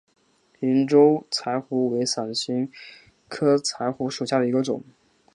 [0.61, 2.71] 银州柴胡为伞形
[3.29, 4.83] 科柴胡属下的一个种。